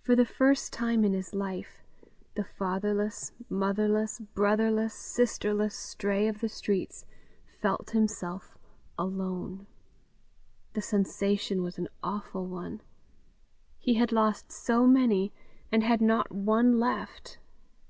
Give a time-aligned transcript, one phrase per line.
[0.00, 1.82] For the first time in his life,
[2.36, 7.04] the fatherless, motherless, brotherless, sisterless stray of the streets
[7.60, 8.56] felt himself
[8.98, 9.66] alone.
[10.72, 12.80] The sensation was an awful one.
[13.78, 15.34] He had lost so many,
[15.70, 17.36] and had not one left!